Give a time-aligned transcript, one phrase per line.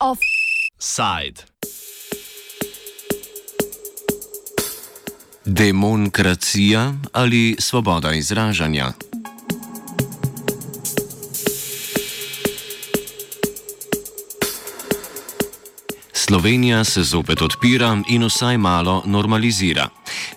[0.00, 1.42] Offside.
[5.44, 8.92] Demokracija ali svoboda izražanja?
[16.12, 19.88] Slovenija se zopet odpira in vsaj malo normalizira.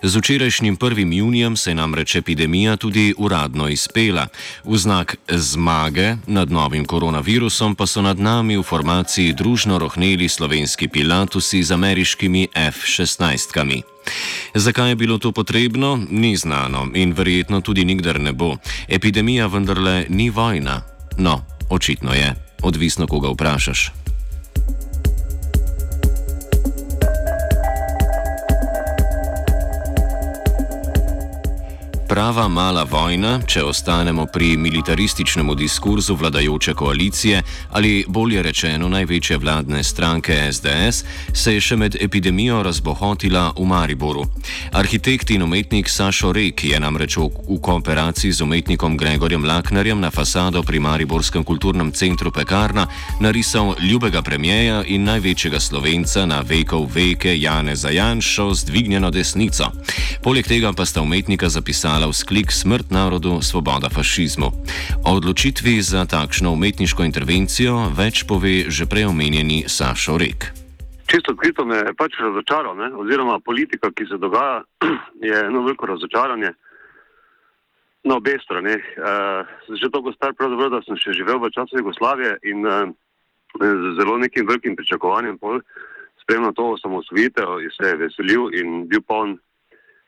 [0.02, 1.12] Z včerajšnjim 1.
[1.12, 4.26] junijem se je namreč epidemija tudi uradno izpela.
[4.64, 10.88] V znak zmage nad novim koronavirusom pa so nad nami v formaciji družno rohneli slovenski
[10.88, 13.82] pilatusi z ameriškimi F-16-kami.
[14.54, 18.56] Zakaj je bilo to potrebno, ni znano in verjetno tudi nikdar ne bo.
[18.88, 20.82] Epidemija vendarle ni vojna.
[21.18, 23.99] No, očitno je, odvisno koga vprašaš.
[32.20, 39.80] Prava mala vojna, če ostanemo pri militarističnem diskurzu vladajoče koalicije ali bolje rečeno največje vladne
[39.84, 44.26] stranke SDS, se je še med epidemijo razbohotila v Mariboru.
[44.72, 47.30] Arhitekt in umetnik Sašo Rek je namreč v,
[47.62, 52.84] kooperaciji z umetnikom Gregorjem Laknerjem na fasado pri Mariborskem kulturnem centru Pekarna
[53.20, 59.72] narisal ljubega premijeja in največjega slovenca na vekov veke Jane Zajanšo z dvignjeno desnico.
[60.22, 64.48] Poleg tega pa sta umetnika zapisala vzklik smrt narodu, svoboda fašizmu.
[65.06, 70.50] O odločitvi za takšno umetniško intervencijo več pove že prej omenjeni Sašo Rek.
[71.10, 72.90] Čisto odkrito me je pač razočaral, ne?
[72.94, 74.62] oziroma politika, ki se dogaja,
[75.30, 76.52] je eno veliko razočaranje
[78.04, 78.74] na obe strani.
[78.74, 79.46] Uh,
[79.80, 82.90] že toliko star, pravzaprav, da sem še živel v času Jugoslavije in uh,
[83.58, 85.38] z zelo nekim velikim pričakovanjem
[86.22, 89.38] spremljal to osamosvojitev in se je veselil in bil poln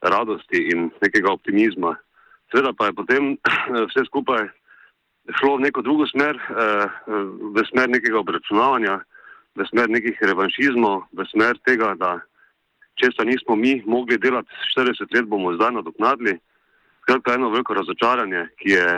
[0.02, 1.94] radosti in nekega optimizma.
[2.50, 3.36] Sveda pa je potem
[3.88, 4.48] vse skupaj
[5.38, 6.86] šlo v neko drugo smer, eh,
[7.54, 9.00] v smer nekega obračunavanja,
[9.54, 12.20] v smer nekih revanšizmov, v smer tega, da
[12.98, 16.38] če se nismo mi mogli delati 40 let, bomo zdaj nadoknadili.
[17.02, 18.88] Skratka, eno veliko razočaranje, ki je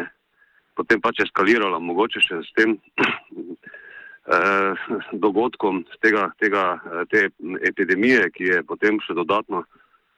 [0.76, 2.76] potem pač eskaliralo, mogoče še s tem
[4.34, 4.72] eh,
[5.12, 6.80] dogodkom, tega, tega,
[7.10, 7.28] te
[7.68, 9.64] epidemije, ki je potem še dodatno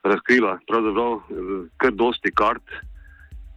[0.07, 2.63] razkrila pravzaprav eh, kar dosti kart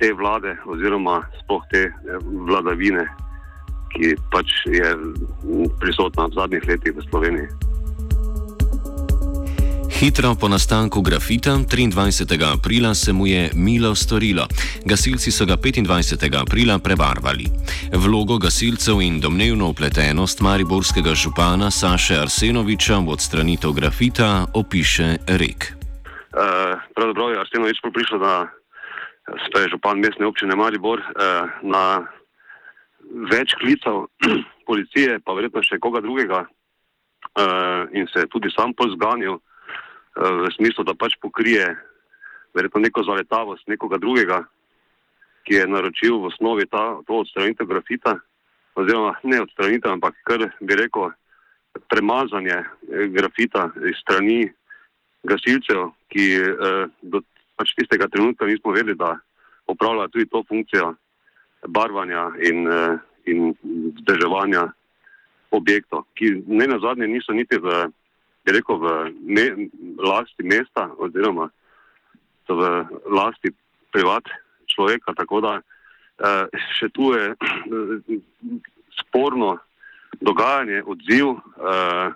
[0.00, 3.04] te vlade oziroma spoh te eh, vladavine,
[3.94, 4.94] ki pač je
[5.80, 7.70] prisotna v zadnjih letih v Sloveniji.
[10.00, 12.52] Hitro po nastanku grafita 23.
[12.52, 14.46] aprila se mu je milo storilo.
[14.84, 16.40] Gasilci so ga 25.
[16.40, 17.44] aprila prebarvali.
[17.92, 25.79] Vlogo gasilcev in domnevno upletenost mariborskega župana Saše Arsenoviča v odstranitev grafita opiše Rek.
[26.30, 28.46] Eh, pravzaprav je Arsenovič prišel na
[29.50, 32.06] svoje župan mestne občine Maribor uh, na
[33.30, 34.06] več klicev
[34.68, 39.42] policije, pa verjetno še koga drugega uh, in se tudi sam pozganil uh,
[40.46, 41.66] v smislu, da pač pokrije
[42.54, 44.42] verjetno neko zaletavost nekoga drugega,
[45.46, 48.18] ki je naročil v osnovi ta, to odstranitev grafita,
[48.74, 51.10] oziroma ne odstranitev, ampak kar bi rekel
[51.90, 52.58] premazanje
[53.14, 54.50] grafita iz strani
[55.22, 57.22] gasilcev, ki eh, do
[57.60, 59.18] pač tistega trenutka nismo vedeli, da
[59.68, 60.94] upravljajo tudi to funkcijo
[61.68, 63.54] barvanja in, eh, in
[63.98, 64.70] vzdrževanja
[65.50, 67.90] objektov, ki ne na zadnje niso niti v,
[68.46, 68.86] rekel, v
[69.20, 69.46] me,
[69.98, 71.50] lasti mesta oziroma
[72.46, 73.52] so v lasti
[73.92, 74.24] privat
[74.66, 76.46] človeka, tako da eh,
[76.78, 77.34] še tu je
[79.02, 79.58] sporno
[80.20, 82.08] dogajanje, odziv, eh,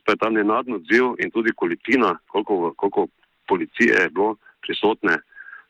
[0.00, 3.08] spet ta nenadni odziv in tudi količina, koliko, koliko
[3.48, 5.18] policije je bilo prisotne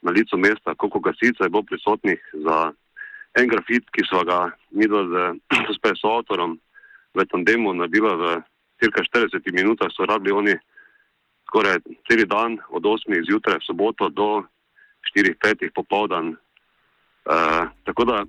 [0.03, 2.73] na licu mesta, koliko gasilcev je bilo prisotnih za
[3.37, 6.59] en grafit, ki so ga mi z soavtorom
[7.15, 8.25] v tandemu nabila v
[8.81, 10.55] cirka 40 minutah, so rabili oni
[11.49, 13.25] skoraj cel dan od 8.
[13.29, 14.45] zjutraj v soboto do
[15.17, 16.37] 4-5 popovdan.
[17.27, 18.25] Uh, tako da,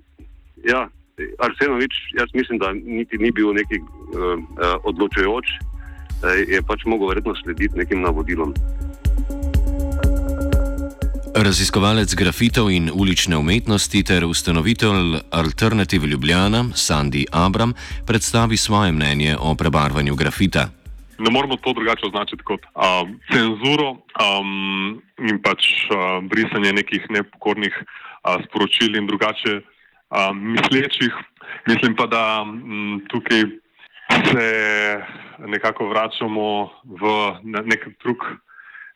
[0.64, 0.88] ja,
[1.38, 3.86] Arsenovič, jaz mislim, da niti ni bil neki uh,
[4.38, 4.38] uh,
[4.84, 5.46] odločujoč,
[6.48, 8.50] je pač mogel verjetno slediti nekim navodilom.
[11.38, 17.72] Raziskovalec grafitov in ulične umetnosti ter ustanovitelj Alternative Ljubljana, Sandy Abram,
[18.06, 20.68] predstavi svoje mnenje o prebarvanju grafita.
[21.18, 27.74] Ne moramo to drugače označiti kot um, cenzuro um, in pač uh, brisanje nekih nepokornih
[27.84, 31.14] uh, sporočil in drugače uh, mislečih.
[31.66, 33.46] Mislim pa, da um, tukaj
[34.26, 34.48] se
[35.46, 37.02] nekako vračamo v
[37.62, 38.26] nek drug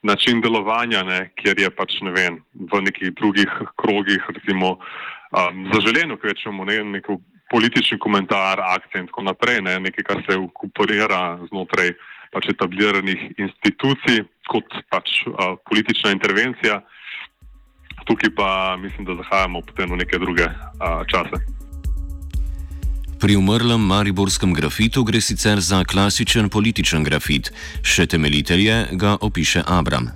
[0.02, 4.76] način delovanja, ne, kjer je pač ne vem, v nekih drugih krogih, recimo,
[5.30, 7.20] um, zaželeno, ker rečemo ne, neko
[7.52, 11.94] politični komentar, akcije in tako naprej, ne, nekaj, kar se uporira znotraj
[12.32, 16.80] pač etabliranih institucij kot pač uh, politična intervencija.
[18.08, 21.61] Tukaj pa mislim, da zahajamo potem v neke druge uh, čase.
[23.22, 27.52] Pri umrlem mariborskem grafitu gre sicer za klasičen političen grafit,
[27.86, 30.08] še temeljitelje ga opiše Abram.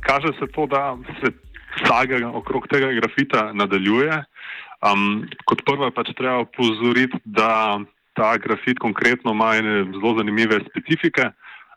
[0.00, 1.34] Kaže se to, da se
[1.82, 4.22] saga okrog tega grafita nadaljuje.
[4.80, 7.84] Um, kot prvo pač treba upozoriti, da
[8.16, 9.52] ta grafit konkretno ima
[9.92, 11.28] zelo zanimive specifike.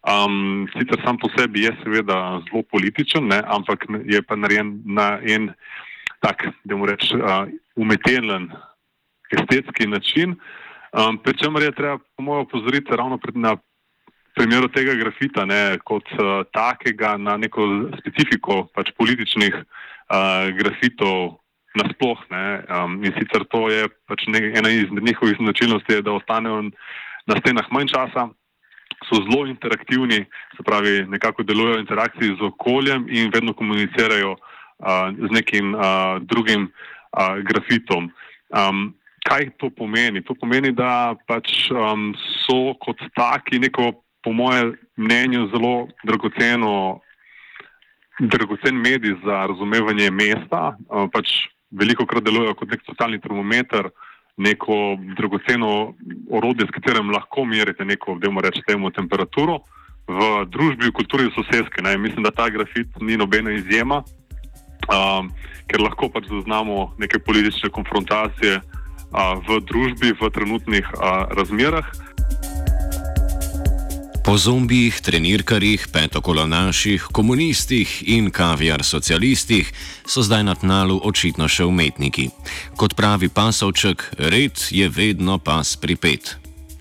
[0.08, 5.18] Um, sicer sam po sebi je seveda zelo političen, ne, ampak je pa narejen na
[5.20, 5.52] en
[6.24, 7.44] tak, da mu rečem, uh,
[7.76, 8.54] umeteljen
[9.40, 10.36] estetski način.
[10.92, 13.58] Um, Pričemer je treba, po mojem, opozoriti ravno pred, na
[14.36, 17.68] primeru tega grafita, ne, kot uh, takega, na neko
[18.00, 21.42] specifiko pač političnih uh, grafitov
[21.76, 22.44] nasplošno.
[22.68, 26.70] Um, in sicer to je pač ne, ena izmed njihovih značilnosti, da ostanejo
[27.28, 28.30] na stenah manj časa.
[29.08, 30.26] So zelo interaktivni,
[30.58, 36.20] se pravi, nekako delujejo v interakciji z okoljem in vedno komunicirajo uh, z nekim uh,
[36.22, 38.12] drugim uh, grafitom.
[38.52, 38.92] Um,
[39.28, 40.24] kaj to pomeni?
[40.26, 42.12] To pomeni, da pač um,
[42.46, 47.02] so kot taki neko, po mojem mnenju, zelo dragoceno,
[48.20, 50.76] dragocen medij za razumevanje mesta.
[50.90, 53.90] Um, pač veliko krat delujejo kot nek totalni termometer,
[54.38, 55.94] neko dragoceno
[56.32, 59.62] orodje, s katerim lahko merite neko, da mu rečemo, temperaturo.
[60.12, 64.02] V družbi, v kulturi sosedske, mislim, da ta grafit ni nobena izjema,
[64.90, 65.30] um,
[65.70, 68.60] ker lahko pač zaznamo neke politične konfrontacije,
[69.12, 70.88] v družbi v trenutnih
[71.36, 71.86] razmerah.
[74.22, 79.74] Po zombijih, trenirkarjih, petokolonaših, komunistih in kaviar socialistih
[80.06, 82.30] so zdaj na tnalu očitno še umetniki.
[82.78, 86.38] Kot pravi pasovček, red je vedno pas pripet.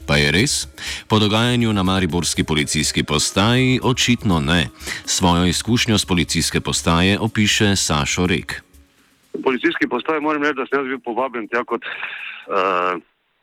[0.06, 0.68] Pa je res?
[1.08, 4.68] Po dogajanju na Mariborski policijski postaji očitno ne.
[5.06, 8.69] Svojo izkušnjo z policijske postaje opiše Sašo Rek
[9.44, 12.98] policijski postaji moram reči, da sem jaz bil povabljen tja kot uh,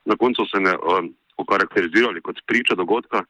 [0.06, 1.04] na koncu se me uh,
[1.38, 3.24] okarakterizirali kot priča dogodka,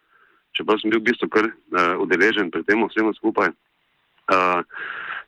[0.58, 3.52] čeprav sem bil v bistvu kar uh, udeležen pri tem vsemu skupaj.
[4.28, 4.62] Uh,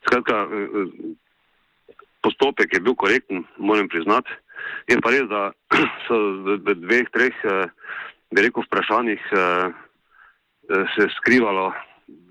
[0.07, 0.93] skratka, uh,
[2.21, 4.31] postopek je bil korekten, moram priznati.
[4.87, 5.51] Je pa res, da
[6.07, 6.15] so
[6.45, 7.67] v, v dveh, treh, uh,
[8.35, 9.71] bi rekel, vprašanjih uh,
[10.95, 11.71] se skrivalo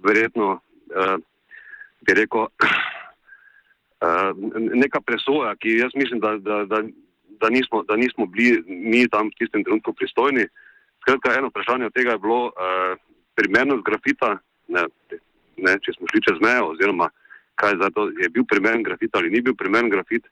[0.05, 1.17] verjetno, uh,
[2.07, 2.49] bi rekel,
[4.75, 6.83] neka presoja, ki jaz mislim, da, da, da,
[7.41, 10.47] da, nismo, da nismo bili mi tam v tistem trenutku pristojni.
[11.03, 12.95] Skratka, eno vprašanje od tega je bilo uh,
[13.35, 14.85] primernost grafita, ne,
[15.57, 17.11] ne, če smo šli čez mejo, oziroma
[17.59, 20.27] kaj za to je bil primeren grafit ali ni bil primeren grafit.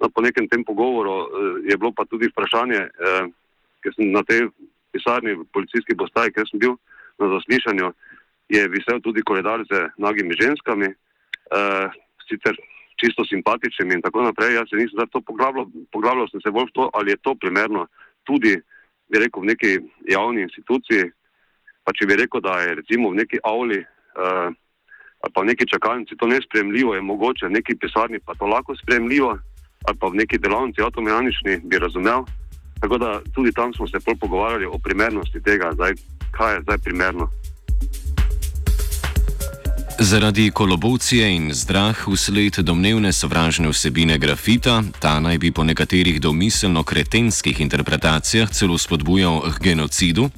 [0.00, 1.28] No, po nekem tem pogovoru uh,
[1.68, 3.28] je bilo pa tudi vprašanje, uh,
[3.84, 4.48] ker sem na tej
[4.92, 6.78] pisarni v policijski postaji, ker sem bil
[7.20, 7.92] na zaslišanju,
[8.48, 10.88] je visel tudi koledar z nagimi ženskami.
[11.52, 11.92] Uh,
[12.24, 12.56] sicer
[13.02, 14.54] čisto simpatičnim in tako naprej.
[14.54, 17.34] Jaz se nisem za to poglabljal, poglabljal sem se bolj v to, ali je to
[17.34, 17.86] primerno
[18.28, 18.54] tudi,
[19.10, 19.70] bi rekel, v neki
[20.14, 21.10] javni instituciji.
[21.84, 24.54] Pa če bi rekel, da je recimo v neki avli uh,
[25.22, 28.74] ali pa v neki čakalnici to nespremljivo, je mogoče v neki pisarni pa to lahko
[28.76, 29.38] spremljivo,
[29.86, 32.26] ali pa v neki delavnici avtomehanični bi razumel.
[32.82, 35.94] Tako da tudi tam smo se pogovarjali o primernosti tega, zdaj,
[36.34, 37.30] kaj je zdaj primerno.
[40.02, 46.82] Zaradi kolobocije in zdrah usled domnevne sovražne vsebine grafita, ta naj bi po nekaterih domiselno
[46.82, 50.30] kretenskih interpretacijah celo spodbujal k genocidu,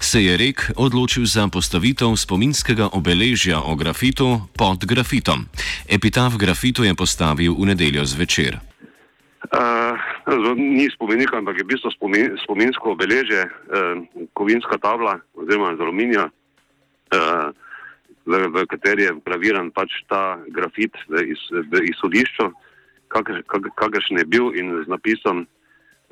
[0.00, 5.46] se je rek odločil za postavitev spominskega obeležja o grafitu pod grafitom.
[5.88, 8.58] Epitaf grafitu je postavil v nedeljo zvečer.
[9.50, 9.98] Uh,
[10.56, 13.50] ni spomenik, ampak je v bistvu spomin, spominsko obeležje, uh,
[14.32, 16.30] kovinska tabla oziroma z aluminija.
[17.10, 17.50] Uh,
[18.28, 22.52] v, v kateri je graviran pač ta grafit v, iz, v izhodišču,
[23.08, 25.46] kakršen je bil in z napisom,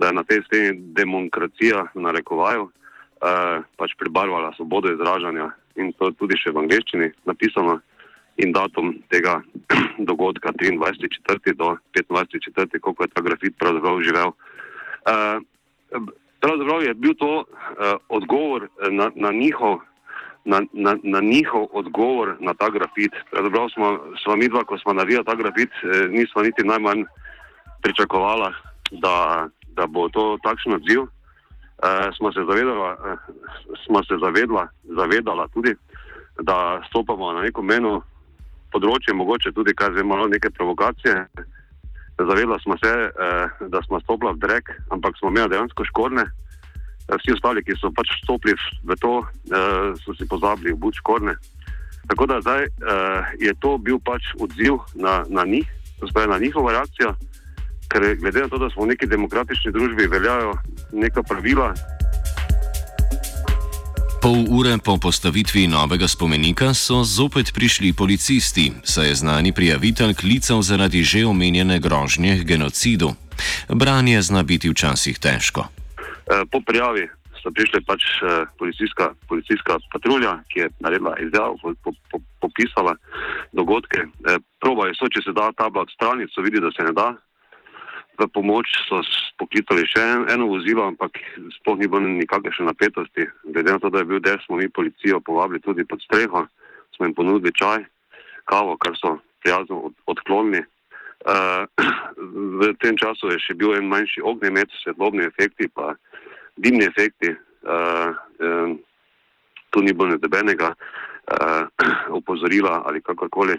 [0.00, 6.12] da je na tej steni demokracija v narekovaju eh, pač pribarvala svobodo izražanja in to
[6.16, 7.80] tudi še v angleščini napisano
[8.40, 9.40] in datum tega
[10.08, 11.56] dogodka 23.4.
[11.56, 14.32] do 25.4., koliko je ta grafit pravzaprav živel.
[15.08, 15.36] Eh,
[16.40, 19.84] pravzaprav je bil to eh, odgovor na, na njihov
[20.46, 23.12] na, na, na njihov odgovor na ta grafit.
[23.30, 27.04] Pravzaprav smo, smo mi dva, ko smo navijali ta grafit, eh, nismo niti najmanj
[27.82, 28.54] pričakovali,
[28.90, 31.02] da, da bo to takšen odziv.
[31.02, 33.16] Eh, smo se zavedala, eh,
[33.86, 35.74] smo se zavedla, zavedala tudi,
[36.42, 38.02] da stopamo na neko meno,
[38.72, 41.26] področje, mogoče tudi kar je malo neke provokacije.
[42.18, 46.24] Zavedali smo se, eh, da smo stopili v drek, ampak smo imeli dejansko škorne.
[47.06, 51.38] Vsi ostali, ki so pač stopili v to, eh, so si pozabili v buč škorne.
[52.10, 52.70] Tako da zdaj eh,
[53.38, 55.66] je to bil pač odziv na, na njih,
[56.12, 57.14] torej na njihovo reakcijo,
[57.88, 60.58] ker glede na to, da smo v neki demokratični družbi, veljajo
[60.92, 61.74] neka pravila.
[64.22, 70.62] Pol ure po postavitvi novega spomenika so zopet prišli policisti, saj je znani prijavitelj klical
[70.62, 73.14] zaradi že omenjene grožnje genocidu.
[73.68, 75.70] Branje zna biti včasih težko.
[76.26, 77.06] Eh, po prijavi
[77.42, 82.96] so prišli pač eh, policijska, policijska patrulja, ki je naredila izjavo, po, po, popisala
[83.52, 84.00] dogodke.
[84.02, 87.12] Eh, probajo so, če se da ta blok stranic, so videli, da se ne da,
[88.18, 89.02] v pomoč so
[89.38, 91.20] poklicali še en, eno vozilo, ampak
[91.60, 93.28] sploh ni bilo nikakršne napetosti.
[93.52, 96.46] Glede na to, da je bil des, smo mi policijo povabili tudi pod streho,
[96.96, 97.84] smo jim ponudili čaj,
[98.48, 100.64] kavo, kar so prijazno od, odklonili.
[101.26, 101.66] Uh,
[102.62, 105.96] v tem času je še bil en manjši ognjemet, svetlobni efekti, pa
[106.54, 107.34] dimni efekti.
[107.66, 108.78] Uh, um,
[109.74, 111.66] tu ni bilo nebenega uh,
[112.14, 113.58] opozorila ali kakorkoli.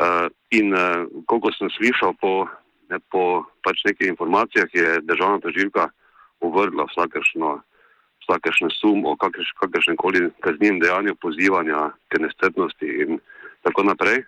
[0.00, 2.48] Uh, in uh, koliko sem slišal po
[2.90, 5.88] ne, po pač nekih informacijah je državna tožilka
[6.40, 7.60] uvrgla vsakršno,
[8.24, 13.20] vsakršno sum o kakršnem koli kaznjem dejanju pozivanja k nestrpnosti in
[13.62, 14.24] tako naprej.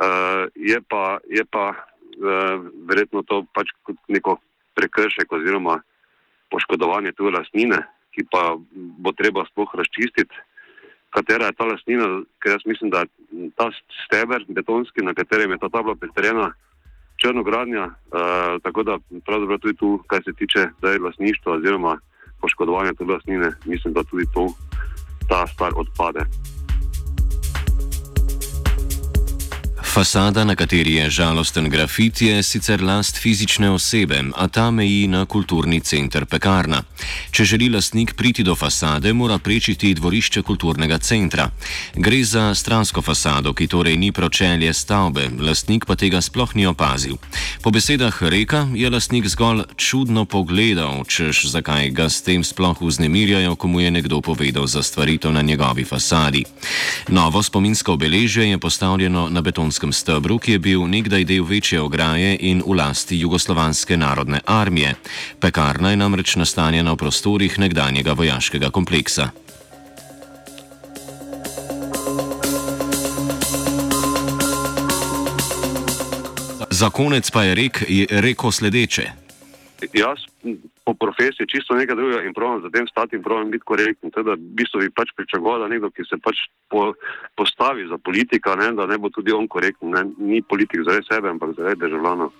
[0.00, 1.74] Uh, je pa, je pa
[2.88, 4.36] verjetno to pač kot neko
[4.74, 5.80] prekršek oziroma
[6.52, 7.80] poškodovanje tuje lastnine,
[8.12, 10.34] ki pa bo treba sploh razčistiti,
[11.12, 12.08] katera je ta lastnina,
[12.40, 13.04] ker jaz mislim, da
[13.56, 13.70] ta
[14.04, 16.52] steber betonski, na katerem je ta tabla pristrjena,
[17.20, 21.98] črnogradnja, uh, tako da pravzaprav tudi tu, kar se tiče zdaj lasništva oziroma
[22.40, 24.48] poškodovanja te lasnine, mislim, da tudi to,
[25.28, 26.26] ta stvar odpade.
[29.92, 35.26] Fasada, na kateri je žalosten grafit, je sicer last fizične osebe, a ta meji na
[35.26, 36.80] kulturni center Pekarna.
[37.30, 41.50] Če želi lastnik priti do fasade, mora prečiti dvorišče kulturnega centra.
[41.94, 47.20] Gre za stransko fasado, ki torej ni pročelje stavbe, lastnik pa tega sploh ni opazil.
[47.60, 53.56] Po besedah Reka je lastnik zgolj čudno pogledal, češ zakaj ga s tem sploh vznemirjajo,
[53.60, 56.44] ko mu je nekdo povedal za stvaritev na njegovi fasadi.
[57.08, 61.80] Novo spominsko obeležje je postavljeno na betonsko Slovenskem stebru, ki je bil nekdaj del večje
[61.82, 64.94] ograje in v lasti Jugoslovanske narodne armije.
[65.42, 69.34] Pekarna je namreč nastanjena v prostorih nekdanjega vojaškega kompleksa.
[76.70, 79.10] Za konec pa je rek, je rekel sledeče.
[79.90, 80.30] Jaz
[80.84, 84.10] po profesiji čisto nekaj drugega in pravim za tem stati in pravim biti korekten.
[84.10, 86.92] Teda, v bistvu bi pač pričakoval, da nekdo, ki se pač po,
[87.38, 89.94] postavi za politika, ne, da ne bo tudi on korekten.
[89.94, 90.04] Ne.
[90.18, 92.32] Ni politik zaradi sebe, ampak zaradi državljanov.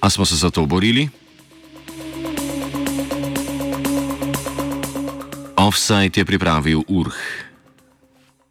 [0.00, 1.08] A smo se za to borili?
[5.56, 7.45] Offside je pripravil Urh.